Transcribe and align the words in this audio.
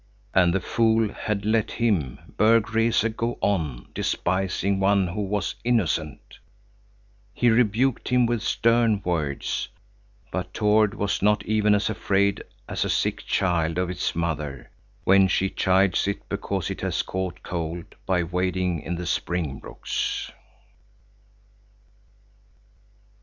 And 0.33 0.51
the 0.51 0.59
fool 0.59 1.13
had 1.13 1.45
let 1.45 1.73
him, 1.73 2.17
Berg 2.35 2.73
Rese, 2.73 3.03
go 3.09 3.37
on 3.39 3.87
despising 3.93 4.79
one 4.79 5.09
who 5.09 5.21
was 5.21 5.53
innocent. 5.63 6.39
He 7.35 7.51
rebuked 7.51 8.09
him 8.09 8.25
with 8.25 8.41
stern 8.41 9.03
words, 9.05 9.69
but 10.31 10.55
Tord 10.55 10.95
was 10.95 11.21
not 11.21 11.45
even 11.45 11.75
as 11.75 11.87
afraid 11.87 12.41
as 12.67 12.83
a 12.83 12.89
sick 12.89 13.23
child 13.27 13.77
is 13.77 13.83
of 13.83 13.89
its 13.91 14.15
mother, 14.15 14.71
when 15.03 15.27
she 15.27 15.51
chides 15.51 16.07
it 16.07 16.27
because 16.29 16.71
it 16.71 16.81
has 16.81 17.03
caught 17.03 17.43
cold 17.43 17.85
by 18.07 18.23
wading 18.23 18.81
in 18.81 18.95
the 18.95 19.05
spring 19.05 19.59
brooks. 19.59 20.31